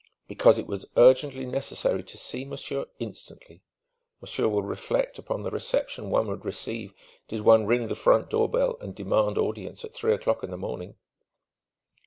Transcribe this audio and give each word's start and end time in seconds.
"Because 0.27 0.57
it 0.57 0.65
was 0.65 0.87
urgently 0.97 1.45
necessary 1.45 2.01
to 2.05 2.17
see 2.17 2.43
monsieur 2.43 2.87
instantly. 2.97 3.61
Monsieur 4.19 4.47
will 4.47 4.63
reflect 4.63 5.19
upon 5.19 5.43
the 5.43 5.51
reception 5.51 6.09
one 6.09 6.25
would 6.27 6.43
receive 6.43 6.95
did 7.27 7.41
one 7.41 7.67
ring 7.67 7.87
the 7.87 7.93
front 7.93 8.27
door 8.27 8.49
bell 8.49 8.77
and 8.81 8.95
demand 8.95 9.37
audience 9.37 9.85
at 9.85 9.93
three 9.93 10.15
o'clock 10.15 10.43
in 10.43 10.49
the 10.49 10.57
morning!" 10.57 10.95